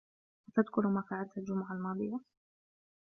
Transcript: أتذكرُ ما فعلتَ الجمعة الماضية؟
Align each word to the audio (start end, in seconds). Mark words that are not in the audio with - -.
أتذكرُ 0.49 0.87
ما 0.87 1.01
فعلتَ 1.01 1.37
الجمعة 1.37 1.71
الماضية؟ 1.73 2.19